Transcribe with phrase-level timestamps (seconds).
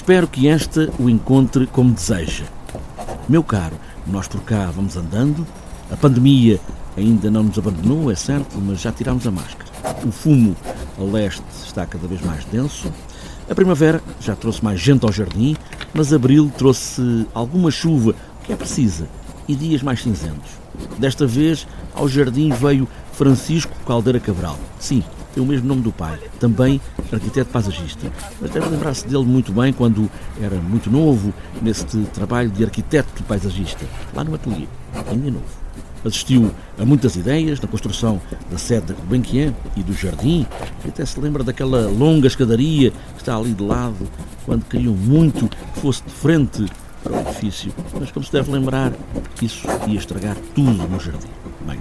[0.00, 2.46] Espero que esta o encontre como deseja.
[3.28, 5.46] Meu caro, nós por cá vamos andando.
[5.90, 6.58] A pandemia
[6.96, 9.70] ainda não nos abandonou, é certo, mas já tiramos a máscara.
[10.02, 10.56] O fumo
[10.98, 12.90] a leste está cada vez mais denso.
[13.48, 15.54] A primavera já trouxe mais gente ao jardim,
[15.92, 19.06] mas abril trouxe alguma chuva, que é precisa,
[19.46, 20.50] e dias mais cinzentos.
[20.98, 24.58] Desta vez, ao jardim veio Francisco Caldeira Cabral.
[24.78, 26.80] Sim, tem o mesmo nome do pai, também
[27.12, 28.10] arquiteto paisagista.
[28.40, 33.84] Mas deve lembrar-se dele muito bem quando era muito novo neste trabalho de arquiteto paisagista,
[34.14, 34.66] lá no ateliê,
[35.08, 35.60] ainda novo.
[36.04, 38.20] Assistiu a muitas ideias na construção
[38.50, 40.46] da sede da Gulbenkian e do jardim,
[40.84, 44.08] e até se lembra daquela longa escadaria que está ali de lado,
[44.46, 46.66] quando queriam muito que fosse de frente
[47.02, 47.72] para o edifício.
[47.98, 48.92] Mas como se deve lembrar,
[49.42, 51.28] isso ia estragar tudo no jardim.
[51.66, 51.78] Bem,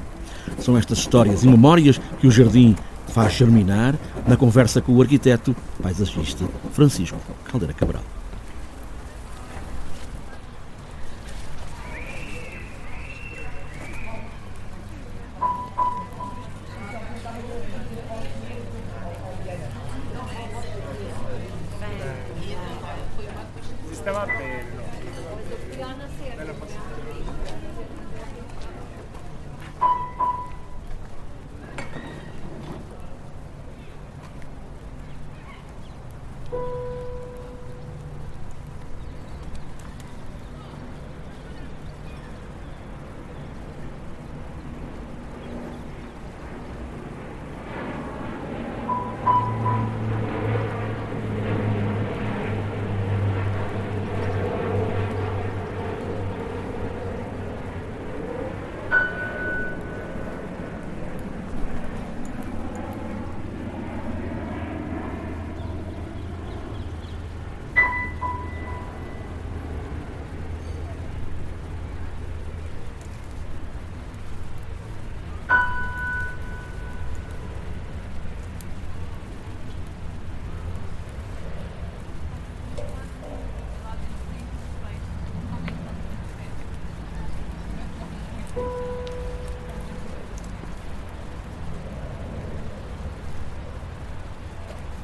[0.59, 2.75] são estas histórias e memórias que o jardim
[3.09, 3.95] faz germinar
[4.27, 8.19] na conversa com o arquiteto paisagista Francisco Caldeira Cabral.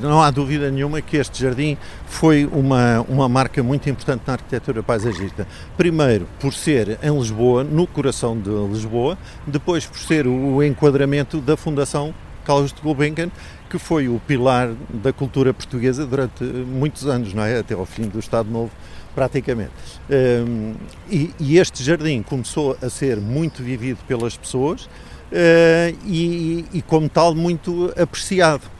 [0.05, 4.83] Não há dúvida nenhuma que este jardim foi uma, uma marca muito importante na arquitetura
[4.83, 5.47] paisagista.
[5.75, 9.17] Primeiro, por ser em Lisboa, no coração de Lisboa,
[9.47, 12.13] depois, por ser o enquadramento da Fundação
[12.45, 13.31] Carlos de Gulbenkian,
[13.69, 17.59] que foi o pilar da cultura portuguesa durante muitos anos, não é?
[17.59, 18.71] até ao fim do Estado Novo,
[19.15, 19.71] praticamente.
[20.09, 20.75] Um,
[21.09, 27.09] e, e, este jardim começou a ser muito vivido pelas pessoas uh, e, e, como
[27.09, 28.74] tal, muito apreciado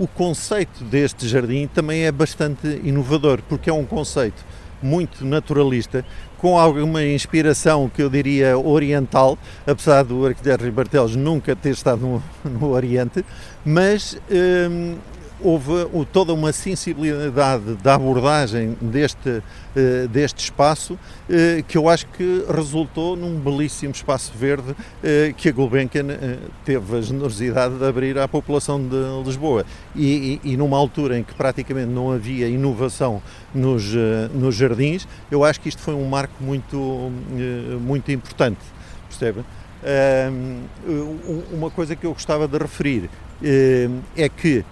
[0.00, 4.42] o conceito deste jardim também é bastante inovador, porque é um conceito
[4.82, 6.02] muito naturalista,
[6.38, 12.22] com alguma inspiração que eu diria oriental, apesar do arquiteto Ribartelos nunca ter estado no,
[12.50, 13.22] no Oriente,
[13.62, 14.18] mas
[14.70, 14.96] hum,
[15.42, 15.72] houve
[16.12, 19.42] toda uma sensibilidade da abordagem deste,
[19.74, 25.48] eh, deste espaço eh, que eu acho que resultou num belíssimo espaço verde eh, que
[25.48, 26.06] a Gulbenkian
[26.64, 29.64] teve a generosidade de abrir à população de Lisboa.
[29.94, 33.22] E, e, e numa altura em que praticamente não havia inovação
[33.54, 33.92] nos,
[34.34, 37.10] nos jardins, eu acho que isto foi um marco muito,
[37.80, 38.60] muito importante,
[39.08, 39.44] percebe?
[41.52, 43.10] Uma coisa que eu gostava de referir
[44.16, 44.64] é que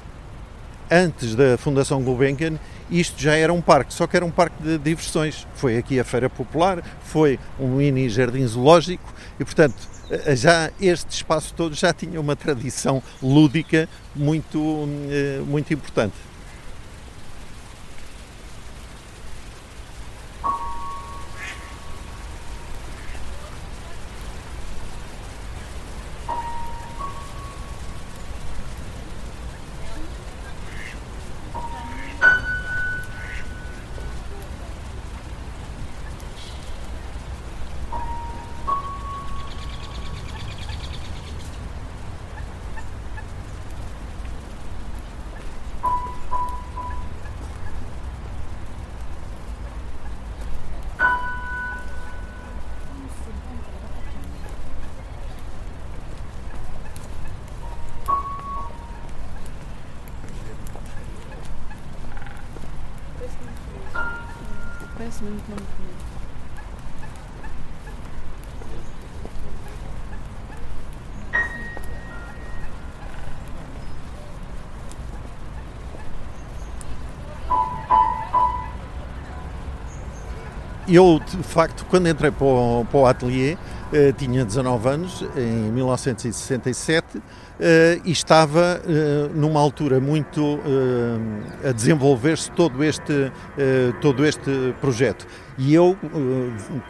[0.91, 2.59] antes da Fundação Gulbenkian,
[2.91, 5.47] isto já era um parque, só que era um parque de diversões.
[5.55, 9.77] Foi aqui a Feira Popular, foi um mini jardim zoológico e, portanto,
[10.35, 16.15] já este espaço todo já tinha uma tradição lúdica muito, eh, muito importante.
[65.19, 65.98] Parece muito
[80.95, 85.71] eu, de facto, quando entrei para o, para o ateliê, uh, tinha 19 anos, em
[85.73, 87.23] 1967, uh,
[88.05, 88.81] e estava
[89.35, 90.61] numa altura muito
[91.69, 93.33] a desenvolver-se todo este,
[94.01, 95.27] todo este projeto.
[95.59, 95.97] E eu,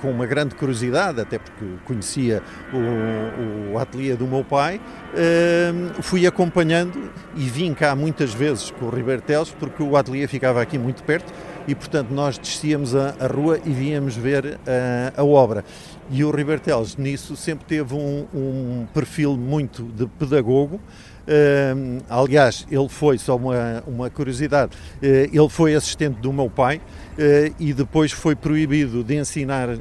[0.00, 2.42] com uma grande curiosidade, até porque conhecia
[2.72, 4.80] o, o ateliê do meu pai,
[6.02, 10.60] fui acompanhando e vim cá muitas vezes com o Ribeiro Teles, porque o ateliê ficava
[10.60, 11.32] aqui muito perto
[11.68, 15.62] e, portanto, nós descíamos a, a rua e víamos ver a, a obra.
[16.10, 16.62] E o Ribeiro
[16.96, 20.80] nisso, sempre teve um, um perfil muito de pedagogo,
[21.28, 26.78] Uh, aliás, ele foi, só uma, uma curiosidade, uh, ele foi assistente do meu pai
[26.78, 29.78] uh, e depois foi proibido de ensinar eh,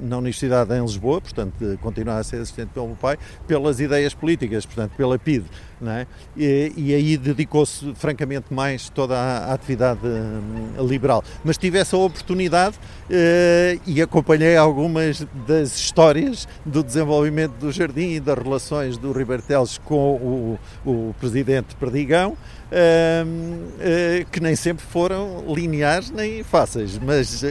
[0.00, 4.12] na Universidade em Lisboa, portanto, de continuar a ser assistente do meu pai, pelas ideias
[4.12, 5.44] políticas, portanto, pela PIDE.
[5.86, 6.06] É?
[6.36, 11.22] E, e, aí dedicou-se francamente mais toda a, a atividade uh, liberal.
[11.44, 18.20] Mas tive essa oportunidade uh, e acompanhei algumas das histórias do desenvolvimento do jardim e
[18.20, 26.10] das relações do Riberteles com o, o presidente Perdigão, uh, que nem sempre foram lineares
[26.10, 27.44] nem fáceis, mas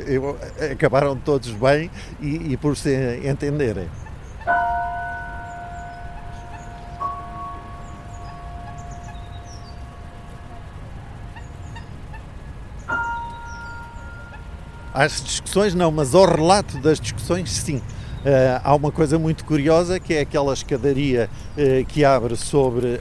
[0.70, 1.90] acabaram todos bem
[2.20, 3.88] e, e por se entenderem.
[14.98, 17.78] Às discussões não, mas ao relato das discussões sim.
[17.78, 23.00] Uh, há uma coisa muito curiosa que é aquela escadaria uh, que abre sobre uh,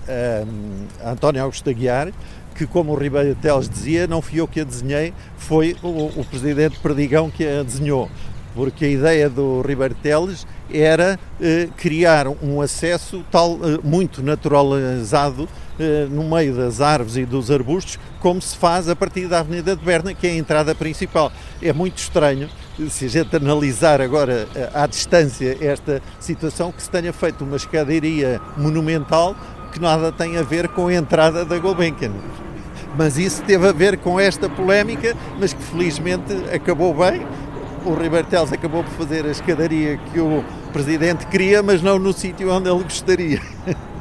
[1.02, 2.12] António Augusto Aguiar,
[2.54, 6.24] que, como o Ribeiro Teles dizia, não fui eu que a desenhei, foi o, o
[6.26, 8.10] presidente Perdigão que a desenhou.
[8.56, 11.16] Porque a ideia do Ribeiro Teles era
[11.76, 15.46] criar um acesso tal, muito naturalizado
[16.10, 19.84] no meio das árvores e dos arbustos, como se faz a partir da Avenida de
[19.84, 21.30] Berna, que é a entrada principal.
[21.60, 22.48] É muito estranho,
[22.88, 27.56] se a gente analisar agora eh, à distância esta situação, que se tenha feito uma
[27.56, 29.36] escadaria monumental
[29.72, 32.12] que nada tem a ver com a entrada da Gulbenkian.
[32.96, 37.26] Mas isso teve a ver com esta polémica, mas que felizmente acabou bem.
[37.86, 42.12] O Ribeiro Teles acabou por fazer a escadaria que o Presidente queria, mas não no
[42.12, 43.40] sítio onde ele gostaria.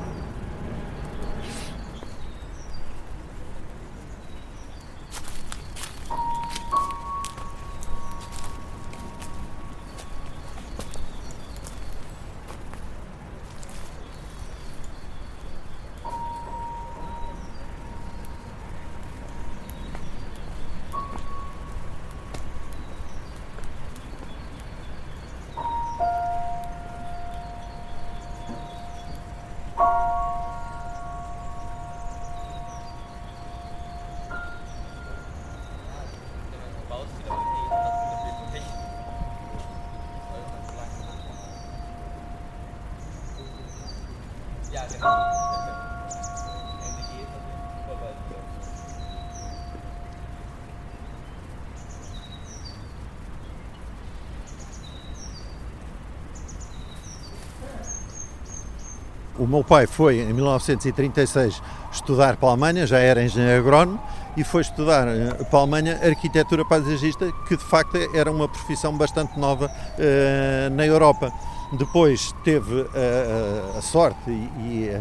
[59.38, 64.01] O meu pai foi, em 1936, estudar para a Alemanha, já era engenheiro agrónomo,
[64.38, 68.98] e foi estudar eh, para a Alemanha arquitetura paisagista, que de facto era uma profissão
[68.98, 71.34] bastante nova uh, na Europa.
[71.74, 74.91] Depois teve uh, a sorte e, e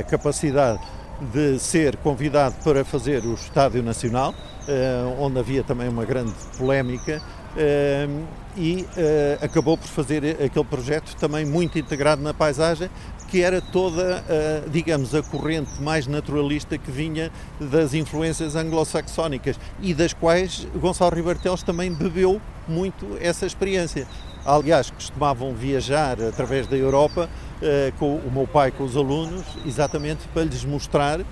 [0.00, 0.80] a capacidade
[1.32, 4.34] de ser convidado para fazer o Estádio Nacional,
[5.20, 7.22] onde havia também uma grande polémica,
[8.56, 8.84] e
[9.40, 12.90] acabou por fazer aquele projeto também muito integrado na paisagem,
[13.28, 14.24] que era toda,
[14.72, 17.30] digamos, a corrente mais naturalista que vinha
[17.60, 24.08] das influências anglo-saxónicas e das quais Gonçalo Ribartelos também bebeu muito essa experiência.
[24.44, 30.26] Aliás, costumavam viajar através da Europa uh, com o meu pai, com os alunos, exatamente
[30.34, 31.24] para lhes mostrar uh,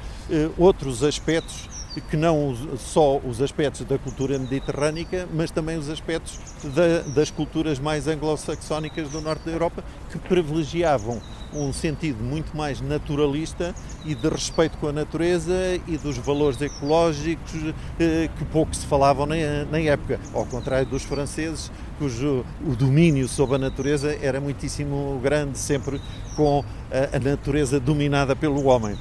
[0.57, 1.69] outros aspectos
[2.09, 6.39] que não só os aspectos da cultura mediterrânica, mas também os aspectos
[6.75, 11.21] da, das culturas mais anglo-saxónicas do norte da Europa, que privilegiavam
[11.53, 15.53] um sentido muito mais naturalista e de respeito com a natureza
[15.87, 19.35] e dos valores ecológicos eh, que pouco se falavam na,
[19.71, 25.59] na época, ao contrário dos franceses, cujo o domínio sobre a natureza era muitíssimo grande,
[25.59, 26.01] sempre
[26.37, 28.97] com a, a natureza dominada pelo homem.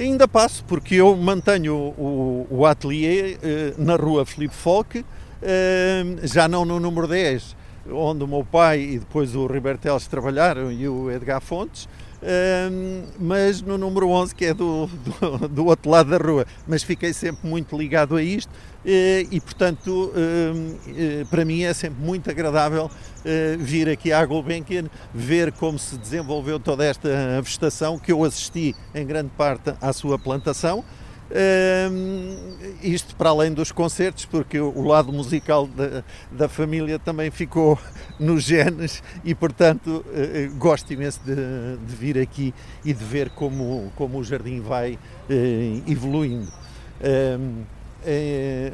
[0.00, 5.04] Ainda passo, porque eu mantenho o, o ateliê eh, na rua Filipe Folk,
[5.42, 7.54] eh, já não no número 10,
[7.92, 11.86] onde o meu pai e depois o Riberteles trabalharam e o Edgar Fontes,
[12.22, 16.46] um, mas no número 11, que é do, do, do, outro lado da rua.
[16.66, 18.52] Mas fiquei sempre muito ligado a isto
[18.84, 24.84] e, e portanto, um, para mim é sempre muito agradável uh, vir aqui à Gulbenkian,
[25.14, 27.08] ver como se desenvolveu toda esta
[27.42, 30.84] vegetação, que eu assisti em grande parte à sua plantação.
[31.30, 37.78] Uh, isto para além dos concertos, porque o lado musical da, da família também ficou
[38.18, 42.52] nos genes e, portanto, uh, gosto imenso de, de, vir aqui
[42.84, 46.48] e de ver como, como o jardim vai uh, evoluindo.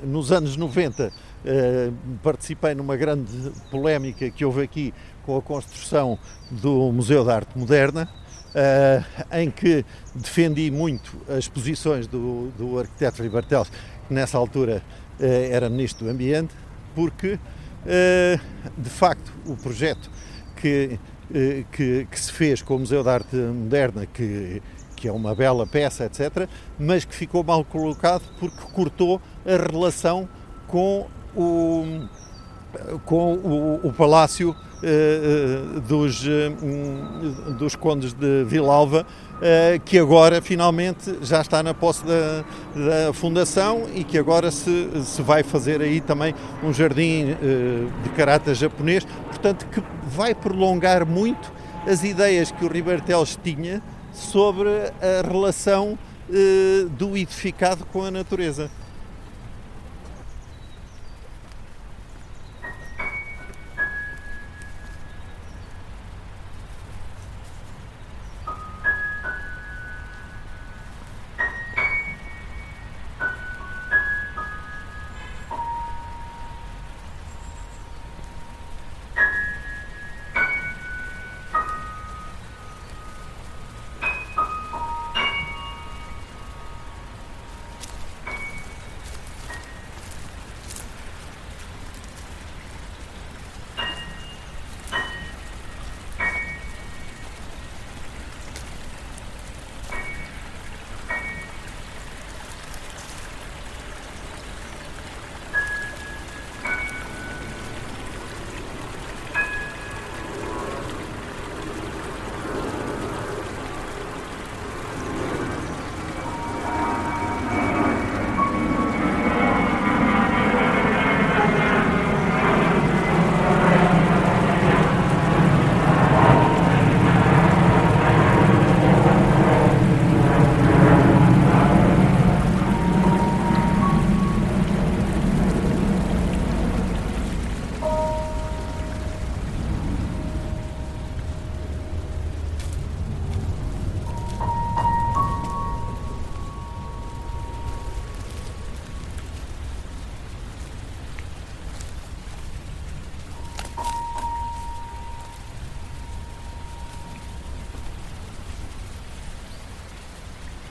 [0.02, 1.12] nos anos 90
[2.22, 4.94] participei numa grande polémica que houve aqui
[5.25, 6.18] com a construção
[6.50, 8.08] do Museu da Arte Moderna
[9.33, 9.85] em que
[10.15, 13.71] defendi muito as posições do, do arquiteto Ribartelos,
[14.09, 14.83] que nessa altura
[15.21, 16.55] uh, era Ministro do Ambiente,
[16.95, 18.41] porque, uh,
[18.79, 20.11] de facto, o projeto
[20.57, 20.99] que,
[21.73, 24.62] que, que, se fez com o Museu da Arte Moderna, que,
[24.95, 26.49] que é uma bela peça, etc.,
[26.79, 30.29] mas que ficou mal colocado porque cortou a relação
[30.67, 32.09] com o,
[33.04, 39.06] com o, o Palácio uh, dos, uh, dos Condes de Vilalva,
[39.85, 42.42] que agora finalmente já está na posse da,
[42.75, 47.37] da Fundação e que agora se, se vai fazer aí também um jardim
[48.02, 51.52] de caráter japonês, portanto que vai prolongar muito
[51.87, 55.99] as ideias que o Ribertelos tinha sobre a relação
[56.97, 58.71] do edificado com a natureza.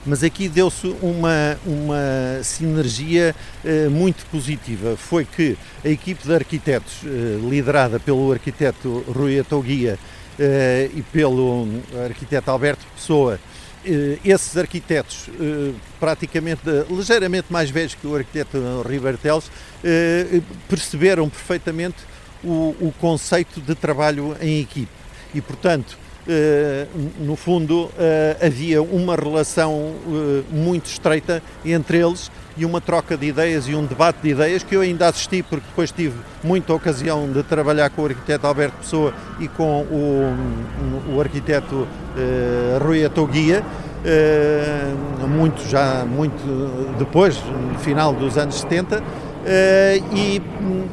[0.05, 4.95] Mas aqui deu-se uma, uma sinergia uh, muito positiva.
[4.95, 9.97] Foi que a equipe de arquitetos, uh, liderada pelo arquiteto Rui Atoguia
[10.37, 11.67] uh, e pelo
[12.05, 13.39] arquiteto Alberto Pessoa,
[14.23, 15.29] esses arquitetos,
[15.99, 19.51] praticamente ligeiramente mais velhos que o arquiteto Ribertelos,
[20.67, 21.97] perceberam perfeitamente
[22.43, 24.91] o, o conceito de trabalho em equipe.
[25.35, 26.04] E, portanto, eh,
[27.19, 33.27] no fundo, eh, havia uma relação eh, muito estreita entre eles e uma troca de
[33.27, 37.31] ideias e um debate de ideias que eu ainda assisti, porque depois tive muita ocasião
[37.31, 41.87] de trabalhar com o arquiteto Alberto Pessoa e com o, o arquiteto
[42.81, 43.63] Rui Atoguia,
[45.27, 47.37] muito já, muito depois,
[47.71, 49.03] no final dos anos 70, uh,
[50.15, 50.41] e,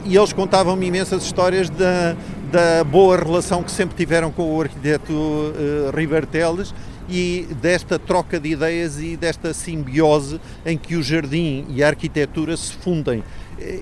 [0.05, 2.17] e, eles contavam-me imensas histórias da,
[2.53, 6.75] da boa relação que sempre tiveram com o arquiteto uh, River Teles
[7.09, 12.55] e desta troca de ideias e desta simbiose em que o jardim e a arquitetura
[12.55, 13.25] se fundem.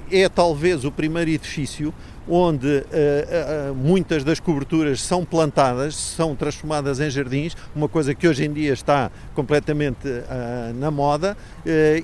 [0.08, 1.92] É talvez o primeiro edifício
[2.28, 8.26] onde uh, uh, muitas das coberturas são plantadas, são transformadas em jardins, uma coisa que
[8.28, 11.36] hoje em dia está completamente uh, na moda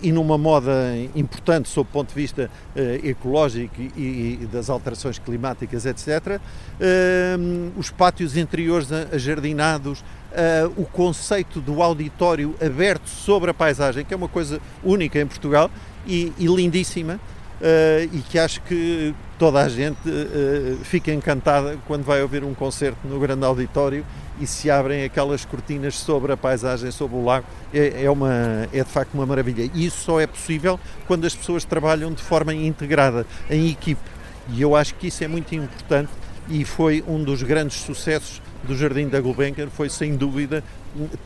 [0.03, 2.51] e numa moda importante sob o ponto de vista
[3.03, 6.41] ecológico e, e, das alterações climáticas, etc.
[7.77, 10.05] os pátios interiores ajardinados,
[10.37, 15.27] uh, o conceito do auditório aberto sobre a paisagem, que é uma coisa única em
[15.27, 15.71] Portugal
[16.07, 22.05] e, e lindíssima, uh, e que acho que toda a gente uh, fica encantada quando
[22.05, 24.05] vai ouvir um concerto no grande auditório
[24.41, 28.83] e se abrem aquelas cortinas sobre a paisagem, sobre o lago, é, é, uma, é
[28.83, 29.71] de facto uma maravilha.
[29.75, 34.01] E isso só é possível quando as pessoas trabalham de forma integrada, em equipe.
[34.51, 36.11] E eu acho que isso é muito importante
[36.49, 40.63] e foi um dos grandes sucessos do Jardim da Gulbenkian, foi sem dúvida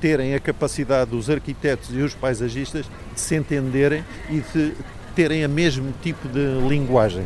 [0.01, 4.75] terem a capacidade dos arquitetos e os paisagistas de se entenderem e de
[5.15, 7.25] terem o mesmo tipo de linguagem.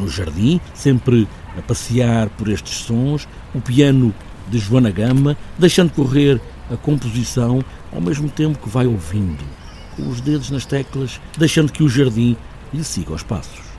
[0.00, 4.14] No jardim, sempre a passear por estes sons, o piano
[4.48, 6.40] de Joana Gama, deixando correr
[6.72, 9.44] a composição ao mesmo tempo que vai ouvindo,
[9.94, 12.34] com os dedos nas teclas, deixando que o jardim
[12.72, 13.69] lhe siga os passos.